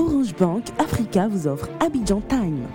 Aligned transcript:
Orange 0.00 0.34
Bank 0.34 0.64
Africa 0.78 1.28
vous 1.28 1.46
offre 1.46 1.68
Abidjan 1.78 2.22
Time. 2.22 2.66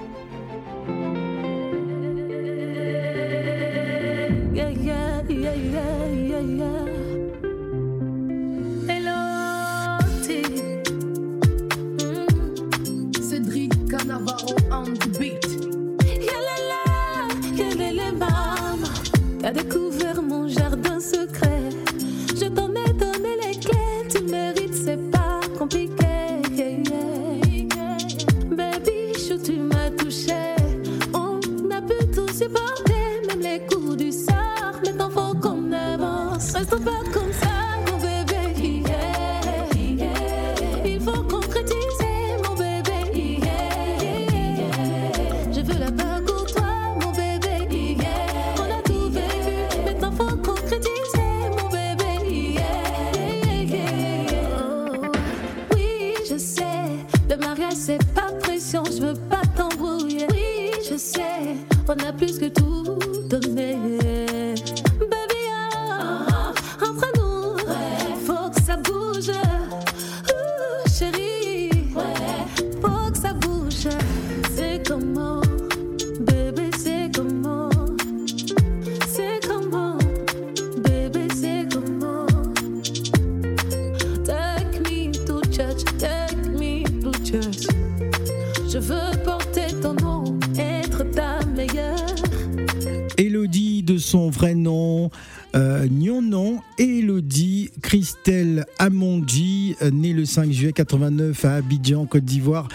89 100.75 101.45
à 101.45 101.55
Abidjan, 101.55 102.05
Côte 102.05 102.25
d'Ivoire. 102.25 102.67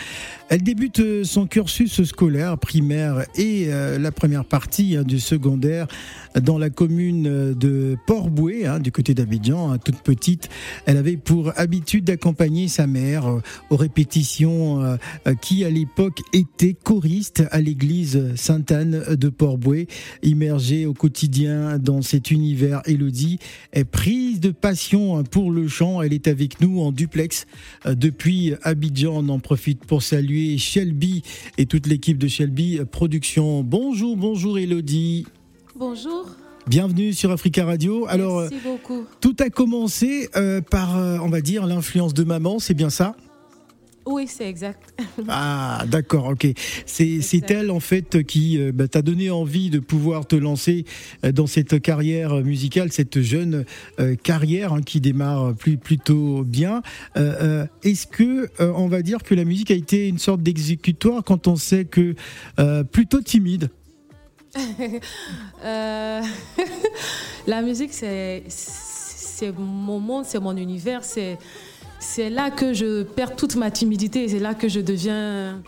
Elle 0.51 0.65
débute 0.65 1.23
son 1.23 1.47
cursus 1.47 2.03
scolaire 2.03 2.59
primaire 2.59 3.25
et 3.37 3.67
euh, 3.69 4.01
la 4.01 4.11
première 4.11 4.45
partie 4.45 4.97
hein, 4.97 5.05
du 5.05 5.21
secondaire 5.21 5.87
dans 6.43 6.59
la 6.59 6.71
commune 6.71 7.55
de 7.55 7.97
Port-Boué, 8.09 8.67
hein, 8.67 8.81
du 8.81 8.91
côté 8.91 9.15
d'Abidjan, 9.15 9.71
hein, 9.71 9.79
toute 9.79 10.01
petite. 10.01 10.49
Elle 10.87 10.97
avait 10.97 11.17
pour 11.17 11.53
habitude 11.57 12.03
d'accompagner 12.03 12.67
sa 12.67 12.89
mère 12.89 13.29
euh, 13.29 13.41
aux 13.71 13.77
répétitions 13.77 14.83
euh, 14.83 14.97
qui, 15.41 15.65
à 15.65 15.71
l'époque, 15.71 16.21
était 16.33 16.75
choriste 16.75 17.45
à 17.53 17.61
l'église 17.61 18.35
Sainte-Anne 18.35 19.05
de 19.15 19.29
Port-Boué. 19.29 19.87
Immergée 20.25 20.85
au 20.85 20.95
quotidien 20.95 21.79
dans 21.79 22.03
cet 22.03 22.33
univers, 22.33 22.83
Elodie 22.87 23.39
est 23.73 23.85
prise 23.85 24.41
de 24.41 24.51
passion 24.51 25.23
pour 25.23 25.53
le 25.53 25.69
chant. 25.69 26.03
Elle 26.03 26.13
est 26.13 26.27
avec 26.27 26.61
nous 26.61 26.81
en 26.81 26.91
duplex 26.91 27.47
depuis 27.87 28.55
Abidjan. 28.65 29.25
On 29.25 29.29
en 29.29 29.39
profite 29.39 29.85
pour 29.85 30.03
saluer 30.03 30.40
Shelby 30.59 31.23
et 31.59 31.67
toute 31.67 31.87
l'équipe 31.87 32.19
de 32.19 32.29
Shelby 32.29 32.81
Production. 32.91 33.63
Bonjour, 33.63 34.17
bonjour 34.17 34.59
Elodie. 34.59 35.27
Bonjour. 35.77 36.27
Bienvenue 36.67 37.13
sur 37.13 37.31
Africa 37.31 37.65
Radio. 37.65 38.07
Alors, 38.09 38.43
Merci 38.43 38.57
beaucoup. 38.63 39.05
tout 39.21 39.35
a 39.41 39.51
commencé 39.51 40.29
euh, 40.37 40.61
par, 40.61 40.99
euh, 40.99 41.19
on 41.23 41.29
va 41.29 41.41
dire, 41.41 41.67
l'influence 41.67 42.15
de 42.15 42.23
maman, 42.23 42.59
c'est 42.59 42.75
bien 42.75 42.91
ça? 42.91 43.17
Oui, 44.11 44.27
c'est 44.27 44.49
exact. 44.49 44.93
ah, 45.29 45.85
d'accord, 45.87 46.27
ok. 46.27 46.49
C'est 46.87 47.51
elle, 47.51 47.71
en 47.71 47.81
fait, 47.81 48.25
qui 48.25 48.59
euh, 48.59 48.73
bah, 48.73 48.89
t'a 48.89 49.03
donné 49.03 49.31
envie 49.31 49.71
de 49.71 49.79
pouvoir 49.79 50.27
te 50.27 50.35
lancer 50.37 50.85
euh, 51.25 51.31
dans 51.33 51.47
cette 51.47 51.81
carrière 51.81 52.35
musicale, 52.43 52.91
cette 52.93 53.21
jeune 53.21 53.65
euh, 54.01 54.17
carrière 54.17 54.73
hein, 54.73 54.83
qui 54.83 55.01
démarre 55.01 55.55
plus, 55.55 55.77
plutôt 55.77 56.43
bien. 56.45 56.83
Est-ce 57.83 58.07
que, 58.07 58.49
on 58.59 58.89
va 58.89 59.03
dire 59.03 59.23
que 59.23 59.35
la 59.35 59.45
musique 59.45 59.71
a 59.71 59.75
été 59.75 60.09
une 60.09 60.19
sorte 60.19 60.43
d'exécutoire 60.43 61.23
quand 61.25 61.47
on 61.47 61.57
sait 61.57 61.85
que 61.85 62.15
plutôt 62.91 63.21
timide? 63.21 63.71
La 67.47 67.63
musique, 67.63 67.93
c'est 67.93 68.43
mon 69.57 70.01
monde, 70.01 70.25
c'est 70.25 70.41
mon 70.41 70.57
univers, 70.57 71.05
c'est 71.05 71.39
c'est 72.01 72.31
là 72.31 72.51
que 72.51 72.73
je 72.73 73.03
perds 73.05 73.37
toute 73.37 73.55
ma 73.57 73.71
timidité, 73.71 74.27
c'est 74.27 74.41
là 74.41 74.55
que 74.55 74.69
je 74.69 74.81
deviens 74.81 75.63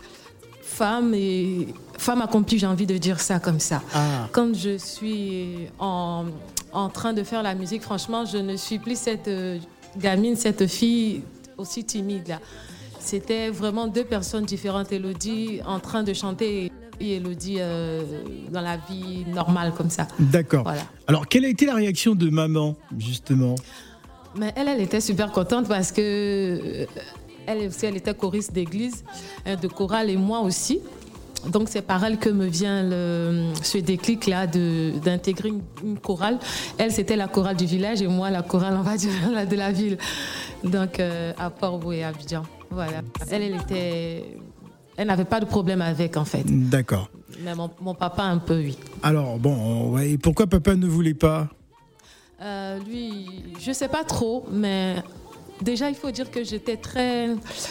femme 0.61 1.13
et 1.13 1.67
femme 1.97 2.21
accomplie, 2.21 2.57
j'ai 2.57 2.65
envie 2.65 2.87
de 2.87 2.97
dire 2.97 3.19
ça 3.19 3.39
comme 3.39 3.59
ça. 3.59 3.81
Ah. 3.93 4.27
Quand 4.31 4.53
je 4.53 4.77
suis 4.77 5.69
en, 5.79 6.25
train 6.91 7.13
de 7.13 7.23
faire 7.23 7.43
la 7.43 7.53
musique, 7.53 7.83
franchement, 7.83 8.25
je 8.25 8.37
ne 8.37 8.57
suis 8.57 8.79
plus 8.79 8.97
cette 8.97 9.27
euh, 9.27 9.59
gamine, 9.97 10.35
cette 10.35 10.67
fille 10.67 11.21
aussi 11.57 11.85
timide 11.85 12.27
là. 12.27 12.39
C'était 12.99 13.49
vraiment 13.49 13.87
deux 13.87 14.05
personnes 14.05 14.45
différentes, 14.45 14.91
Elodie 14.91 15.59
en 15.65 15.79
train 15.79 16.03
de 16.03 16.13
chanter 16.13 16.71
et 16.99 17.17
Elodie 17.17 17.57
euh, 17.59 18.01
dans 18.49 18.61
la 18.61 18.77
vie 18.77 19.25
normale 19.27 19.73
comme 19.73 19.89
ça. 19.89 20.07
D'accord. 20.19 20.65
Alors, 21.05 21.27
quelle 21.27 21.43
a 21.43 21.49
été 21.49 21.65
la 21.65 21.75
réaction 21.75 22.15
de 22.15 22.29
maman, 22.29 22.75
justement? 22.97 23.55
Mais 24.35 24.51
elle, 24.55 24.67
elle 24.67 24.81
était 24.81 25.01
super 25.01 25.31
contente 25.31 25.67
parce 25.67 25.91
que 25.91 26.01
euh, 26.01 26.85
elle 27.45 27.67
aussi, 27.67 27.85
elle 27.85 27.97
était 27.97 28.13
choriste 28.13 28.53
d'église, 28.53 29.03
euh, 29.47 29.55
de 29.55 29.67
chorale 29.67 30.09
et 30.09 30.17
moi 30.17 30.41
aussi. 30.41 30.79
Donc 31.47 31.67
c'est 31.67 31.81
par 31.81 32.03
elle 32.05 32.17
que 32.17 32.29
me 32.29 32.45
vient 32.45 32.83
le, 32.83 33.51
ce 33.61 33.77
déclic-là 33.77 34.47
d'intégrer 34.47 35.49
une, 35.49 35.99
chorale. 35.99 36.39
Elle, 36.77 36.91
c'était 36.91 37.17
la 37.17 37.27
chorale 37.27 37.57
du 37.57 37.65
village 37.65 38.01
et 38.01 38.07
moi, 38.07 38.29
la 38.29 38.43
chorale, 38.43 38.75
on 38.77 38.81
va 38.81 38.95
dire, 38.95 39.11
de 39.49 39.55
la 39.55 39.71
ville. 39.71 39.97
Donc 40.63 40.99
euh, 40.99 41.33
à 41.37 41.49
Port-Boué 41.49 41.97
et 41.97 42.03
Abidjan. 42.05 42.43
Voilà. 42.71 43.01
Elle, 43.29 43.43
elle 43.43 43.55
était... 43.55 44.37
Elle 44.95 45.07
n'avait 45.07 45.25
pas 45.25 45.39
de 45.39 45.45
problème 45.45 45.81
avec, 45.81 46.17
en 46.17 46.25
fait. 46.25 46.43
D'accord. 46.45 47.09
Mais 47.43 47.55
mon, 47.55 47.69
mon, 47.81 47.95
papa, 47.95 48.23
un 48.23 48.37
peu, 48.37 48.57
oui. 48.57 48.77
Alors, 49.01 49.39
bon, 49.39 49.89
ouais, 49.89 50.17
pourquoi 50.19 50.45
papa 50.45 50.75
ne 50.75 50.85
voulait 50.85 51.15
pas? 51.15 51.49
Euh, 52.43 52.79
lui, 52.87 53.25
je 53.59 53.71
sais 53.71 53.87
pas 53.87 54.03
trop, 54.03 54.45
mais 54.51 54.95
déjà, 55.61 55.89
il 55.89 55.95
faut 55.95 56.11
dire 56.11 56.29
que 56.29 56.43
j'étais 56.43 56.77
très, 56.77 57.29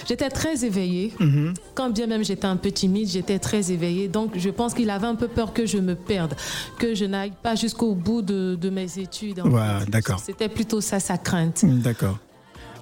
j'étais 0.08 0.30
très 0.30 0.64
éveillée. 0.64 1.12
Mhm. 1.20 1.54
Quand 1.74 1.90
bien 1.90 2.06
même 2.06 2.24
j'étais 2.24 2.46
un 2.46 2.56
peu 2.56 2.70
timide, 2.70 3.08
j'étais 3.08 3.38
très 3.38 3.70
éveillée. 3.70 4.08
Donc, 4.08 4.32
je 4.36 4.50
pense 4.50 4.74
qu'il 4.74 4.90
avait 4.90 5.06
un 5.06 5.14
peu 5.14 5.28
peur 5.28 5.52
que 5.52 5.66
je 5.66 5.78
me 5.78 5.94
perde, 5.94 6.34
que 6.78 6.94
je 6.94 7.04
n'aille 7.04 7.32
pas 7.42 7.54
jusqu'au 7.54 7.94
bout 7.94 8.22
de, 8.22 8.70
mes 8.70 8.98
études. 8.98 9.42
d'accord. 9.88 10.20
C'était 10.20 10.48
plutôt 10.48 10.80
ça, 10.80 11.00
sa 11.00 11.18
crainte. 11.18 11.64
D'accord. 11.64 12.18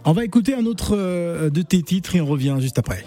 On 0.05 0.13
va 0.13 0.25
écouter 0.25 0.55
un 0.55 0.65
autre 0.65 0.97
euh, 0.97 1.51
de 1.51 1.61
tes 1.61 1.83
titres 1.83 2.17
et 2.17 2.21
on 2.21 2.27
revient 2.27 2.57
juste 2.59 2.79
après. 2.79 3.05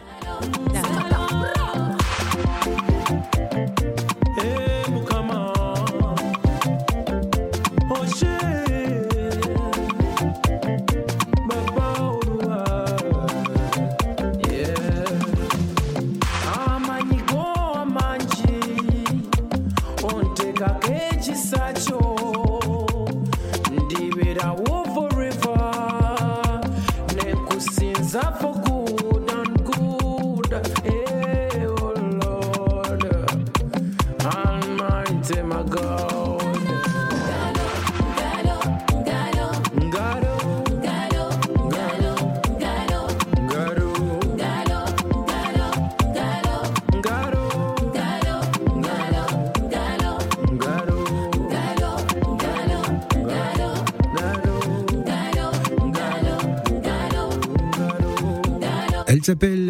Almighty 34.26 35.42
my 35.42 35.64
God. 35.64 36.13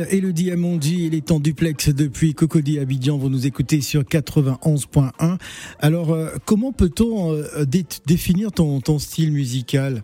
Elodie 0.10 0.52
Amondi, 0.52 1.08
elle 1.08 1.16
est 1.16 1.32
en 1.32 1.40
duplex 1.40 1.90
depuis 1.90 2.34
Cocody 2.34 2.80
Abidjan, 2.80 3.18
vous 3.18 3.30
nous 3.30 3.48
écoutez 3.48 3.82
sur 3.82 4.02
91.1. 4.02 5.38
Alors, 5.80 6.12
euh, 6.12 6.30
comment 6.46 6.72
peut-on 6.72 7.34
euh, 7.34 7.66
définir 8.06 8.52
ton, 8.52 8.82
ton, 8.82 9.00
style 9.00 9.32
musical? 9.32 10.04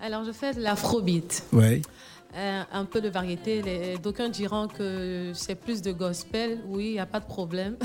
Alors, 0.00 0.24
je 0.24 0.32
fais 0.32 0.54
de 0.54 0.60
l'afrobeat. 0.60 1.44
Ouais. 1.52 1.82
Euh, 2.36 2.62
un 2.72 2.84
peu 2.84 3.00
de 3.00 3.08
variété. 3.08 3.62
D'aucuns 4.02 4.28
diront 4.28 4.68
que 4.68 5.32
c'est 5.34 5.54
plus 5.54 5.82
de 5.82 5.92
gospel. 5.92 6.60
Oui, 6.68 6.86
il 6.86 6.92
n'y 6.92 7.00
a 7.00 7.06
pas 7.06 7.20
de 7.20 7.26
problème. 7.26 7.76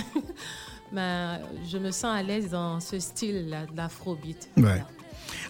Mais 0.91 1.39
je 1.69 1.77
me 1.77 1.91
sens 1.91 2.15
à 2.15 2.21
l'aise 2.21 2.49
dans 2.49 2.79
ce 2.79 2.99
style 2.99 3.55
d'afrobeat. 3.73 4.49
Ouais. 4.57 4.83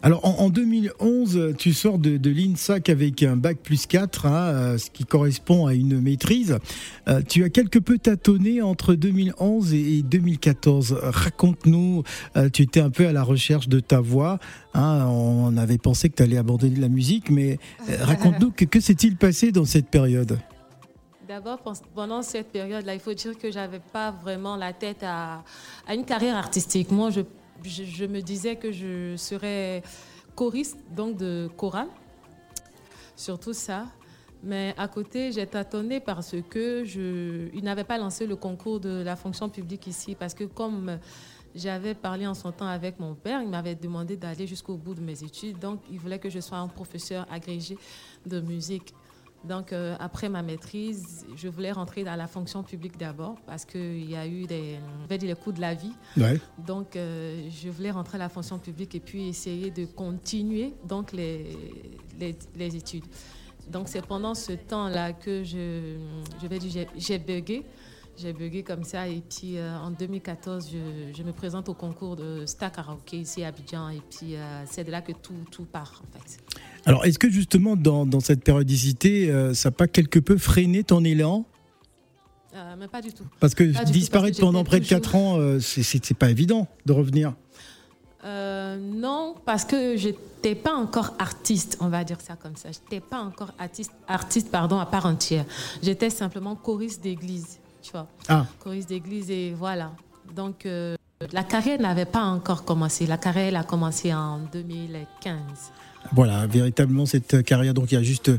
Alors 0.01 0.25
en, 0.25 0.49
2011, 0.49 1.53
tu 1.57 1.73
sors 1.73 1.99
de, 1.99 2.29
l'INSAC 2.29 2.89
avec 2.89 3.23
un 3.23 3.35
bac 3.35 3.57
plus 3.61 3.85
4, 3.85 4.25
hein, 4.25 4.31
euh, 4.31 4.77
ce 4.77 4.89
qui 4.89 5.05
correspond 5.05 5.67
à 5.67 5.73
une 5.73 6.01
maîtrise. 6.01 6.57
Euh, 7.07 7.21
tu 7.27 7.43
as 7.43 7.49
quelque 7.49 7.79
peu 7.79 7.97
tâtonné 7.97 8.61
entre 8.61 8.95
2011 8.95 9.73
et 9.73 10.01
2014. 10.01 10.97
Raconte-nous, 11.01 12.03
euh, 12.37 12.49
tu 12.49 12.63
étais 12.63 12.79
un 12.79 12.89
peu 12.89 13.07
à 13.07 13.11
la 13.13 13.23
recherche 13.23 13.67
de 13.67 13.79
ta 13.79 13.99
voix. 13.99 14.39
Hein. 14.73 15.05
on 15.07 15.55
avait 15.57 15.77
pensé 15.77 16.09
que 16.09 16.15
tu 16.15 16.23
allais 16.23 16.37
abandonner 16.37 16.79
la 16.79 16.89
musique, 16.89 17.29
mais 17.29 17.59
raconte-nous 18.01 18.51
que, 18.51 18.65
que 18.65 18.79
s'est-il 18.79 19.17
passé 19.17 19.51
dans 19.51 19.65
cette 19.65 19.87
période? 19.87 20.39
D'abord, 21.27 21.59
pendant 21.95 22.21
cette 22.21 22.51
période-là, 22.51 22.93
il 22.93 22.99
faut 22.99 23.13
dire 23.13 23.37
que 23.37 23.51
j'avais 23.51 23.79
pas 23.79 24.11
vraiment 24.11 24.55
la 24.57 24.73
tête 24.73 25.03
à, 25.03 25.43
à 25.87 25.95
une 25.95 26.05
carrière 26.05 26.35
artistique. 26.35 26.91
Moi, 26.91 27.11
je 27.11 27.21
je, 27.63 28.05
me 28.05 28.21
disais 28.21 28.55
que 28.55 28.71
je 28.71 29.15
serais 29.17 29.83
choriste, 30.35 30.77
donc 30.91 31.17
de 31.17 31.49
chorale, 31.57 31.89
surtout 33.15 33.53
ça. 33.53 33.85
Mais 34.43 34.73
à 34.77 34.87
côté, 34.87 35.31
j'ai 35.31 35.47
tâtonné 35.47 35.99
parce 36.01 36.35
que 36.49 36.83
n'avait 37.61 37.85
pas 37.85 37.97
lancé 37.97 38.27
le 38.27 38.35
concours 38.35 38.79
de 38.79 39.01
la 39.01 39.15
fonction 39.15 39.49
publique 39.49 39.87
ici, 39.87 40.15
parce 40.15 40.33
que 40.33 40.43
comme 40.43 40.99
j'avais 41.55 41.93
parlé 41.93 42.27
en 42.27 42.33
son 42.33 42.51
temps 42.51 42.67
avec 42.67 42.99
mon 42.99 43.13
père, 43.13 43.41
il 43.41 43.47
m'avait 43.47 43.75
demandé 43.75 44.17
d'aller 44.17 44.47
jusqu'au 44.47 44.75
bout 44.75 44.95
de 44.95 45.01
mes 45.01 45.23
études, 45.23 45.59
donc 45.59 45.79
il 45.89 45.99
voulait 45.99 46.19
que 46.19 46.29
je 46.29 46.39
sois 46.39 46.57
un 46.57 46.67
professeur 46.67 47.25
agrégé 47.31 47.77
de 48.25 48.41
musique. 48.41 48.93
Donc, 49.43 49.73
euh, 49.73 49.95
après 49.99 50.29
ma 50.29 50.41
maîtrise, 50.41 51.25
je 51.35 51.47
voulais 51.49 51.71
rentrer 51.71 52.03
dans 52.03 52.15
la 52.15 52.27
fonction 52.27 52.63
publique 52.63 52.97
d'abord 52.97 53.35
parce 53.45 53.65
qu'il 53.65 54.09
y 54.09 54.15
a 54.15 54.25
eu 54.25 54.45
des, 54.45 54.79
les 55.09 55.35
coups 55.35 55.57
de 55.57 55.61
la 55.61 55.73
vie. 55.73 55.93
Donc, 56.57 56.95
euh, 56.95 57.49
je 57.49 57.69
voulais 57.69 57.91
rentrer 57.91 58.15
à 58.15 58.19
la 58.19 58.29
fonction 58.29 58.57
publique 58.57 58.95
et 58.95 58.99
puis 58.99 59.27
essayer 59.27 59.69
de 59.69 59.85
continuer 59.85 60.73
donc 60.87 61.11
les, 61.11 61.57
les, 62.19 62.75
études. 62.75 63.03
Donc, 63.69 63.89
c'est 63.89 64.05
pendant 64.05 64.33
ce 64.33 64.53
temps-là 64.53 65.11
que 65.13 65.43
je, 65.43 65.97
je 66.41 66.47
vais 66.47 66.59
dire, 66.59 66.87
j'ai 66.95 67.19
bugué. 67.19 67.65
J'ai 68.17 68.33
bugué 68.33 68.63
comme 68.63 68.83
ça 68.83 69.07
et 69.07 69.21
puis 69.21 69.57
euh, 69.57 69.75
en 69.77 69.91
2014, 69.91 70.69
je, 70.71 71.13
je, 71.17 71.23
me 71.23 71.31
présente 71.31 71.67
au 71.67 71.73
concours 71.73 72.15
de 72.15 72.45
Star 72.45 72.71
Karaoke 72.71 73.17
ici 73.17 73.43
à 73.43 73.47
Abidjan 73.47 73.89
et 73.89 74.01
puis 74.09 74.35
c'est 74.65 74.83
de 74.83 74.91
là 74.91 75.01
que 75.01 75.13
tout, 75.13 75.33
tout 75.51 75.65
part 75.65 76.03
en 76.03 76.19
fait. 76.19 76.39
Alors, 76.85 77.05
est-ce 77.05 77.17
que 77.17 77.29
justement, 77.29 77.75
dans, 77.75 78.05
dans 78.05 78.19
cette 78.19 78.43
périodicité, 78.43 79.31
euh, 79.31 79.53
ça 79.53 79.69
n'a 79.69 79.71
pas 79.75 79.87
quelque 79.87 80.19
peu 80.19 80.37
freiné 80.37 80.83
ton 80.83 81.03
élan? 81.03 81.45
Euh, 82.55 82.75
mais 82.77 82.87
pas 82.87 83.01
du 83.01 83.13
tout. 83.13 83.23
Parce 83.39 83.55
que 83.55 83.63
disparaître 83.89 84.39
pendant 84.39 84.63
près 84.63 84.79
de 84.79 84.85
4 84.85 85.15
ans, 85.15 85.37
euh, 85.37 85.59
c'est 85.59 86.13
pas 86.13 86.29
évident 86.29 86.67
de 86.85 86.93
revenir. 86.93 87.33
non, 88.23 89.35
parce 89.45 89.65
que 89.65 89.95
j'étais 89.95 90.55
pas 90.55 90.73
encore 90.73 91.15
artiste, 91.19 91.77
on 91.79 91.87
va 91.87 92.03
dire 92.03 92.19
ça 92.21 92.35
comme 92.35 92.55
ça. 92.55 92.69
J'étais 92.71 92.99
pas 92.99 93.19
encore 93.19 93.53
artiste, 93.57 93.93
artiste 94.07 94.51
pardon, 94.51 94.77
à 94.77 94.85
part 94.85 95.05
entière. 95.05 95.45
J'étais 95.81 96.09
simplement 96.09 96.55
choriste 96.55 97.01
d'église, 97.01 97.59
tu 97.83 97.91
vois. 97.91 98.07
Ah. 98.27 98.47
Choriste 98.59 98.89
d'église 98.89 99.29
et 99.29 99.53
voilà. 99.53 99.91
Donc 100.35 100.65
la 101.31 101.43
carrière 101.43 101.79
n'avait 101.79 102.05
pas 102.05 102.23
encore 102.23 102.65
commencé. 102.65 103.05
La 103.05 103.17
carrière 103.17 103.47
elle 103.49 103.55
a 103.55 103.63
commencé 103.63 104.13
en 104.13 104.39
2015. 104.51 105.37
Voilà, 106.11 106.45
véritablement 106.47 107.05
cette 107.05 107.43
carrière. 107.43 107.73
Donc 107.73 107.91
il 107.91 107.95
y 107.95 107.97
a 107.97 108.03
juste 108.03 108.31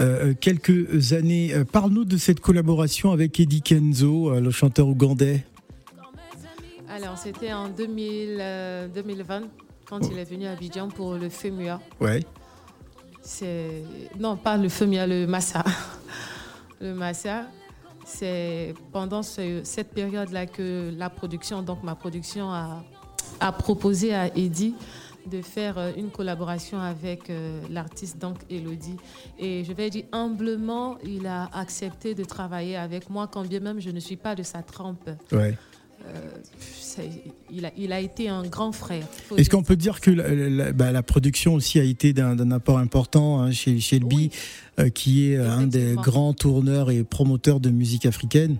euh, 0.00 0.34
quelques 0.40 1.12
années. 1.12 1.54
Euh, 1.54 1.64
parle-nous 1.64 2.04
de 2.04 2.16
cette 2.16 2.40
collaboration 2.40 3.12
avec 3.12 3.38
Eddie 3.38 3.62
Kenzo, 3.62 4.30
euh, 4.30 4.40
le 4.40 4.50
chanteur 4.50 4.88
ougandais. 4.88 5.44
Alors 6.88 7.16
c'était 7.16 7.52
en 7.52 7.68
2020 7.68 9.42
quand 9.86 10.00
il 10.10 10.18
est 10.18 10.24
venu 10.24 10.46
à 10.46 10.52
Abidjan 10.52 10.88
pour 10.88 11.14
le 11.14 11.28
FEMUA. 11.28 11.80
Ouais. 12.00 12.24
C'est 13.22 13.84
non 14.18 14.36
pas 14.36 14.56
le 14.56 14.68
FEMUA, 14.68 15.06
le 15.06 15.26
Massa. 15.26 15.64
le 16.80 16.92
Massa. 16.92 17.46
C'est 18.14 18.74
pendant 18.92 19.22
cette 19.22 19.92
période-là 19.94 20.46
que 20.46 20.92
la 20.96 21.08
production, 21.08 21.62
donc 21.62 21.82
ma 21.82 21.94
production, 21.94 22.50
a, 22.50 22.82
proposé 23.58 24.14
à 24.14 24.26
Eddie 24.36 24.74
de 25.26 25.40
faire 25.40 25.78
euh, 25.78 25.92
une 25.96 26.10
collaboration 26.10 26.80
avec 26.80 27.30
euh, 27.30 27.60
l'artiste 27.70 28.18
donc 28.18 28.38
Elodie. 28.50 28.96
Et 29.38 29.64
je 29.64 29.72
vais 29.72 29.88
dire 29.88 30.04
humblement, 30.12 30.98
il 31.04 31.26
a 31.26 31.48
accepté 31.52 32.14
de 32.14 32.24
travailler 32.24 32.76
avec 32.76 33.08
moi, 33.08 33.28
quand 33.28 33.46
bien 33.46 33.60
même 33.60 33.80
je 33.80 33.90
ne 33.90 34.00
suis 34.00 34.16
pas 34.16 34.34
de 34.34 34.42
sa 34.42 34.62
trempe. 34.62 35.10
Euh, 36.04 37.08
il, 37.50 37.64
a, 37.64 37.70
il, 37.76 37.92
a, 37.92 38.00
été 38.00 38.28
un 38.28 38.42
grand 38.42 38.72
frère. 38.72 39.06
Est-ce 39.36 39.48
qu'on 39.48 39.62
peut 39.62 39.76
dire 39.76 40.00
que 40.00 40.10
la, 40.10 40.72
bah, 40.72 40.92
la, 40.92 41.02
production 41.02 41.54
aussi 41.54 41.80
a 41.80 41.84
été 41.84 42.12
d'un 42.12 42.50
apport 42.50 42.78
important 42.78 43.40
hein, 43.40 43.50
chez 43.50 43.80
Shelby, 43.80 44.30
qui 44.94 45.32
est 45.32 45.38
un 45.38 45.66
des 45.66 45.94
grands 45.94 46.34
tourneurs 46.34 46.90
et 46.90 47.02
promoteurs 47.02 47.60
de 47.60 47.70
musique 47.70 48.04
africaine? 48.04 48.58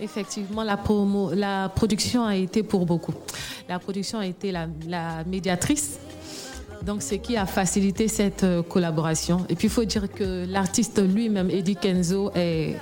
Effectivement, 0.00 0.64
la, 0.64 0.76
promo, 0.76 1.32
la 1.32 1.68
production 1.68 2.24
a 2.24 2.36
été 2.36 2.62
pour 2.62 2.86
beaucoup. 2.86 3.14
La 3.68 3.78
production 3.78 4.18
a 4.18 4.26
été 4.26 4.52
la, 4.52 5.24
médiatrice. 5.24 5.98
Donc, 6.84 7.02
ce 7.02 7.14
qui 7.14 7.36
a 7.36 7.46
facilité 7.46 8.08
cette 8.08 8.42
euh, 8.42 8.62
collaboration. 8.62 9.46
Et 9.48 9.54
puis, 9.54 9.68
il 9.68 9.70
faut 9.70 9.84
dire 9.84 10.10
que 10.10 10.44
l'artiste 10.48 11.00
lui-même, 11.00 11.48
Eddie 11.48 11.76
Kenzo, 11.76 12.32
est, 12.34 12.74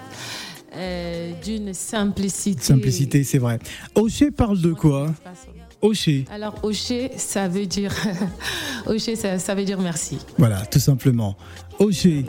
euh, 0.77 1.33
d'une 1.43 1.75
simplicité. 1.75 2.63
Simplicité, 2.63 3.25
c'est 3.25 3.39
vrai. 3.39 3.59
Ocher 3.95 4.31
parle 4.31 4.61
de 4.61 4.73
quoi? 4.73 5.13
Ocher. 5.83 6.27
Alors 6.31 6.55
Ocher, 6.63 7.11
ça 7.17 7.49
veut 7.49 7.67
dire 7.67 7.95
Ocher, 8.87 9.17
ça, 9.17 9.55
veut 9.55 9.65
dire 9.65 9.81
merci. 9.81 10.19
Voilà, 10.39 10.65
tout 10.67 10.79
simplement. 10.79 11.37
Ocher. 11.79 12.27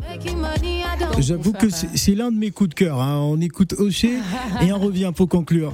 J'avoue 1.19 1.53
que 1.53 1.67
c'est 1.69 2.15
l'un 2.15 2.31
de 2.31 2.37
mes 2.37 2.51
coups 2.51 2.69
de 2.69 2.75
cœur. 2.75 3.01
Hein. 3.01 3.19
On 3.19 3.39
écoute 3.41 3.73
Ocher 3.77 4.17
et 4.61 4.71
on 4.71 4.79
revient 4.79 5.11
pour 5.13 5.27
conclure. 5.27 5.73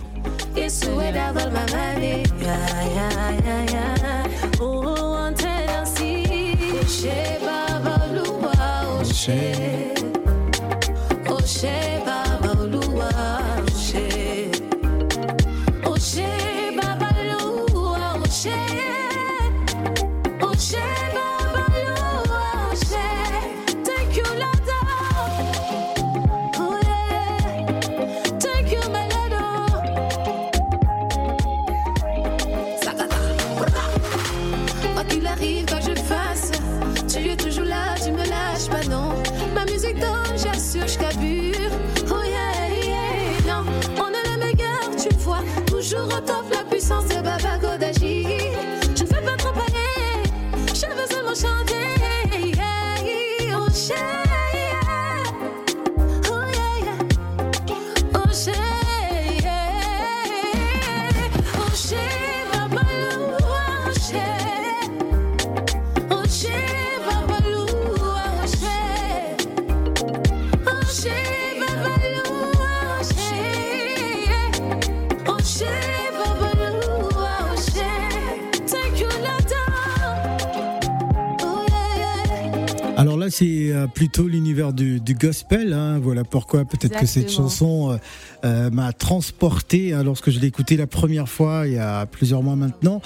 Là, 83.04 83.30
c'est 83.30 83.72
euh, 83.72 83.88
plutôt 83.88 84.28
l'univers 84.28 84.74
du, 84.74 85.00
gospel. 85.20 85.74
Hein. 85.74 86.00
Voilà 86.00 86.24
pourquoi 86.24 86.66
peut-être 86.66 87.00
que 87.00 87.06
cette 87.06 87.32
chanson 87.32 87.92
euh, 87.92 87.98
euh, 88.46 88.70
m'a 88.70 88.94
transporté 88.94 89.94
hein, 89.94 90.04
lorsque 90.04 90.30
je 90.30 90.40
l'ai 90.40 90.48
écoutée 90.48 90.78
la 90.78 90.88
première 90.88 91.30
fois 91.30 91.68
il 91.68 91.74
y 91.74 91.78
a 91.78 92.06
plusieurs 92.06 92.44
mois 92.44 92.56
maintenant. 92.56 93.02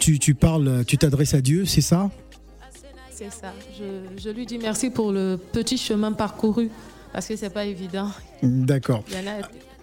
tu, 0.00 0.18
tu 0.18 0.34
parles, 0.34 0.84
tu 0.86 0.98
t'adresses 0.98 1.34
à 1.34 1.40
Dieu, 1.40 1.64
c'est 1.64 1.80
ça? 1.80 2.10
C'est 3.10 3.30
ça. 3.30 3.52
Je, 3.78 4.22
je, 4.22 4.30
lui 4.30 4.46
dis 4.46 4.56
merci 4.56 4.88
pour 4.88 5.12
le 5.12 5.38
petit 5.52 5.76
chemin 5.76 6.12
parcouru 6.12 6.70
parce 7.12 7.26
que 7.26 7.36
c'est 7.36 7.50
pas 7.50 7.66
évident. 7.66 8.10
D'accord. 8.42 9.04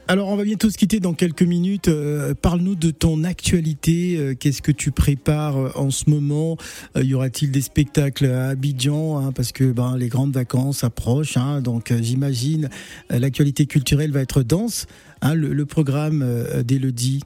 Alors, 0.09 0.29
on 0.29 0.37
va 0.37 0.45
bientôt 0.45 0.69
se 0.69 0.77
quitter 0.77 1.01
dans 1.01 1.13
quelques 1.13 1.41
minutes. 1.41 1.89
Euh, 1.89 2.33
parle-nous 2.33 2.75
de 2.75 2.91
ton 2.91 3.25
actualité. 3.25 4.15
Euh, 4.17 4.35
qu'est-ce 4.35 4.61
que 4.61 4.71
tu 4.71 4.91
prépares 4.91 5.57
euh, 5.57 5.71
en 5.75 5.91
ce 5.91 6.09
moment? 6.09 6.55
Y 6.95 7.13
aura-t-il 7.13 7.51
des 7.51 7.61
spectacles 7.61 8.27
à 8.27 8.49
Abidjan 8.49 9.17
hein, 9.17 9.33
Parce 9.33 9.51
que 9.51 9.65
ben, 9.65 9.97
les 9.97 10.07
grandes 10.07 10.33
vacances 10.33 10.85
approchent. 10.85 11.35
Hein, 11.35 11.59
donc, 11.59 11.93
j'imagine 11.99 12.69
l'actualité 13.09 13.65
culturelle 13.65 14.11
va 14.11 14.21
être 14.21 14.43
dense. 14.43 14.85
Hein, 15.21 15.33
le, 15.33 15.65
programme 15.65 16.25
d'Elodie 16.63 17.21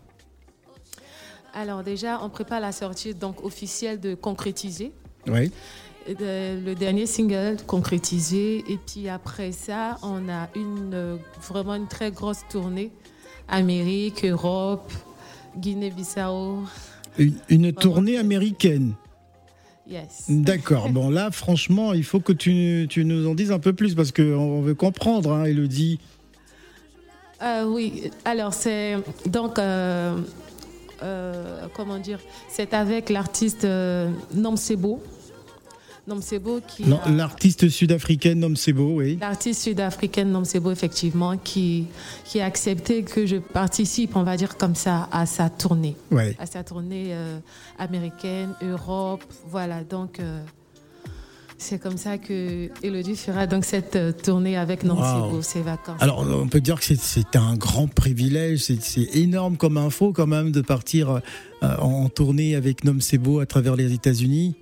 Alors, 1.53 1.83
déjà, 1.83 2.19
on 2.23 2.29
prépare 2.29 2.61
la 2.61 2.71
sortie 2.71 3.13
donc, 3.13 3.45
officielle 3.45 4.00
de 4.00 4.15
Concrétiser. 4.15 4.91
Oui 5.27 5.51
le 6.08 6.74
dernier 6.74 7.05
single 7.05 7.58
concrétisé. 7.67 8.63
Et 8.67 8.77
puis 8.77 9.10
après 9.10 9.51
ça, 9.51 9.98
on 10.03 10.29
a 10.29 10.50
une, 10.55 11.20
vraiment 11.41 11.75
une 11.75 11.88
très 11.88 12.12
grosse 12.12 12.41
tournée. 12.50 12.91
Amérique, 13.48 14.25
Europe, 14.25 14.91
Guinée-Bissau. 15.58 16.60
Une, 17.50 17.74
tournée 17.74 18.17
américaine 18.17 18.93
Yes. 19.88 20.25
D'accord. 20.29 20.89
Bon, 20.89 21.10
là, 21.10 21.31
franchement, 21.31 21.91
il 21.91 22.05
faut 22.05 22.22
que 22.22 22.31
tu, 22.31 22.88
tu, 22.89 23.03
nous 23.03 23.27
en 23.27 23.36
dises 23.36 23.51
un 23.51 23.60
peu 23.60 23.74
plus 23.74 23.93
parce 23.93 24.13
qu'on 24.13 24.62
veut 24.62 24.75
comprendre, 24.75 25.34
hein, 25.34 25.43
Elodie. 25.43 26.00
Euh, 27.41 27.65
oui, 27.65 28.10
alors 28.24 28.53
c'est 28.53 28.98
donc, 29.25 29.58
euh, 29.58 30.15
euh, 31.03 31.65
comment 31.75 31.98
dire, 31.98 32.20
c'est 32.48 32.74
avec 32.74 33.10
l'artiste 33.10 33.67
Nom 34.34 34.55
Sebo. 34.55 35.03
Nomsebo 36.08 36.62
qui. 36.67 36.84
L'artiste 37.15 37.70
sud-africaine 37.70 38.39
Nomsebo, 38.39 38.96
oui. 38.96 39.17
L'artiste 39.22 39.63
sud-africaine 39.63 40.31
Nomsebo, 40.31 40.72
effectivement, 40.72 41.38
qui, 41.38 41.86
qui 42.25 42.41
a 42.41 42.46
accepté 42.46 43.03
que 43.03 43.25
je 43.25 43.38
participe, 43.38 44.15
on 44.15 44.24
va 44.24 44.36
dire 44.36 44.58
comme 44.58 44.75
ça, 44.75 45.08
à 45.12 45.25
sa 45.25 45.50
tournée. 45.50 45.96
Ouais. 46.10 46.36
À 46.39 46.46
sa 46.48 46.63
tournée 46.63 47.10
euh, 47.10 47.38
américaine, 47.77 48.53
Europe, 48.62 49.24
voilà. 49.50 49.84
Donc. 49.84 50.20
Euh, 50.20 50.41
c'est 51.63 51.77
comme 51.77 51.98
ça 51.98 52.17
que 52.17 52.72
Elodie 52.81 53.15
fera 53.15 53.46
donc 53.46 53.65
cette 53.65 53.96
euh, 53.96 54.12
tournée 54.12 54.58
avec 54.58 54.84
Nomsebo, 54.84 55.43
ses 55.43 55.62
vacances. 55.62 56.01
Alors, 56.01 56.25
on 56.27 56.48
peut 56.48 56.60
dire 56.60 56.79
que 56.79 56.96
c'est 56.96 57.36
un 57.36 57.55
grand 57.55 57.86
privilège, 57.86 58.62
c'est 58.79 59.15
énorme 59.15 59.58
comme 59.58 59.77
info 59.77 60.12
quand 60.12 60.25
même 60.25 60.51
de 60.51 60.62
partir 60.62 61.22
en 61.62 62.10
tournée 62.10 62.55
avec 62.55 62.84
Nomsebo 62.84 63.41
à 63.41 63.46
travers 63.46 63.75
les 63.75 63.93
États-Unis. 63.93 64.55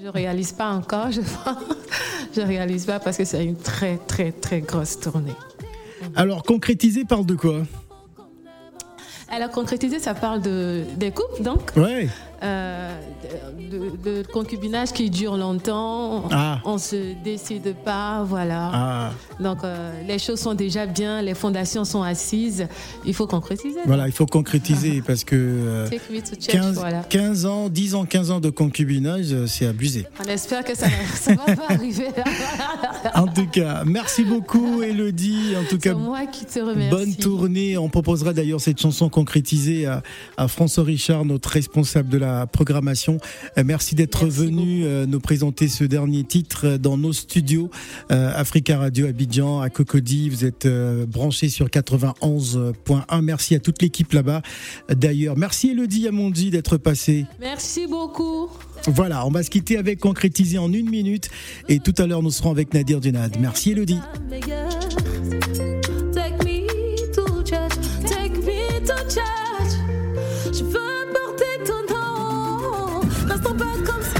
Je 0.00 0.04
ne 0.04 0.10
réalise 0.10 0.52
pas 0.52 0.70
encore, 0.70 1.10
je 1.10 1.20
Je 2.36 2.40
réalise 2.40 2.86
pas 2.86 3.00
parce 3.00 3.16
que 3.16 3.24
c'est 3.24 3.44
une 3.44 3.56
très, 3.56 3.96
très, 3.96 4.30
très 4.30 4.60
grosse 4.60 5.00
tournée. 5.00 5.34
Alors, 6.14 6.44
concrétiser 6.44 7.04
parle 7.04 7.26
de 7.26 7.34
quoi? 7.34 7.62
Alors, 9.28 9.50
concrétiser, 9.50 9.98
ça 9.98 10.14
parle 10.14 10.40
de, 10.40 10.84
des 10.96 11.10
couples, 11.10 11.42
donc? 11.42 11.72
Ouais. 11.74 12.08
Euh, 12.42 13.00
de, 14.04 14.22
concubinage 14.32 14.92
qui 14.92 15.10
dure 15.10 15.36
longtemps. 15.36 16.28
Ah. 16.30 16.60
On 16.64 16.78
se 16.78 17.14
décide 17.24 17.74
pas, 17.84 18.22
voilà. 18.22 18.70
Ah. 18.72 19.10
Donc 19.40 19.64
euh, 19.64 19.92
les 20.06 20.18
choses 20.18 20.38
sont 20.38 20.54
déjà 20.54 20.86
bien, 20.86 21.20
les 21.20 21.34
fondations 21.34 21.84
sont 21.84 22.02
assises. 22.02 22.68
Il 23.04 23.12
faut 23.12 23.26
concrétiser. 23.26 23.80
Voilà, 23.86 24.06
il 24.06 24.12
faut 24.12 24.26
concrétiser 24.26 25.02
parce 25.06 25.24
que 25.24 25.88
15, 25.88 26.80
euh, 26.84 27.02
15, 27.08 27.46
ans, 27.46 27.68
10 27.68 27.94
ans, 27.96 28.04
15 28.04 28.30
ans 28.30 28.40
de 28.40 28.50
concubinage, 28.50 29.46
c'est 29.46 29.66
abusé. 29.66 30.06
On 30.24 30.28
espère 30.28 30.64
que 30.64 30.76
ça 30.76 30.86
ne 30.86 31.34
va 31.46 31.56
pas 31.56 31.74
arriver. 31.74 32.08
en 33.14 33.26
tout 33.26 33.46
cas, 33.46 33.82
merci 33.84 34.22
beaucoup 34.22 34.82
Elodie. 34.82 35.54
En 35.60 35.64
tout 35.68 35.78
cas, 35.78 35.94
moi 35.94 36.26
qui 36.26 36.44
te 36.44 36.60
remercie. 36.60 36.90
Bonne 36.90 37.16
tournée. 37.16 37.76
On 37.76 37.88
proposera 37.88 38.32
d'ailleurs 38.32 38.60
cette 38.60 38.80
chanson 38.80 39.08
concrétisée 39.08 39.86
à, 39.86 40.02
à 40.36 40.46
François 40.46 40.84
Richard, 40.84 41.24
notre 41.24 41.50
responsable 41.50 42.08
de 42.08 42.18
la 42.18 42.27
programmation. 42.46 43.18
Euh, 43.56 43.62
merci 43.64 43.94
d'être 43.94 44.26
venu 44.26 44.84
euh, 44.84 45.06
nous 45.06 45.20
présenter 45.20 45.68
ce 45.68 45.84
dernier 45.84 46.24
titre 46.24 46.66
euh, 46.66 46.78
dans 46.78 46.96
nos 46.96 47.12
studios 47.12 47.70
Africa 48.10 48.78
Radio 48.78 49.06
Abidjan 49.06 49.60
à 49.60 49.70
Cocody. 49.70 50.30
Vous 50.30 50.44
êtes 50.44 50.66
branché 51.06 51.48
sur 51.48 51.66
91.1. 51.66 53.22
Merci 53.22 53.54
à 53.54 53.58
toute 53.58 53.82
l'équipe 53.82 54.12
là-bas. 54.12 54.42
D'ailleurs, 54.88 55.36
merci 55.36 55.70
Elodie 55.70 56.08
Amondi 56.08 56.50
d'être 56.50 56.76
passée. 56.76 57.26
Merci 57.40 57.86
beaucoup. 57.86 58.48
Voilà, 58.86 59.26
on 59.26 59.30
va 59.30 59.42
se 59.42 59.50
quitter 59.50 59.76
avec 59.76 59.98
concrétiser 60.00 60.58
en 60.58 60.72
une 60.72 60.88
minute 60.88 61.30
et 61.68 61.80
tout 61.80 61.94
à 61.98 62.06
l'heure 62.06 62.22
nous 62.22 62.30
serons 62.30 62.50
avec 62.50 62.72
Nadir 62.72 63.00
Dunad. 63.00 63.36
Merci 63.40 63.72
Elodie. 63.72 64.00
Banque 73.40 73.60
Africa 73.60 73.92
vous 73.92 74.14
a 74.14 74.17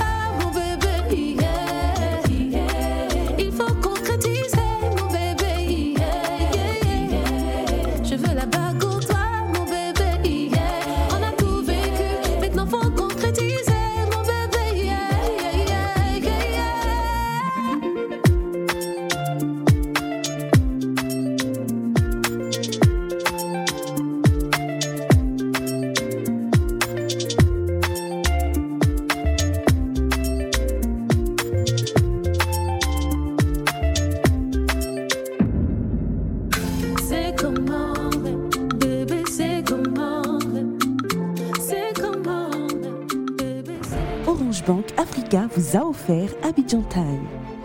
offert 45.99 46.45
Abidjan 46.45 46.89
Time. 46.89 47.58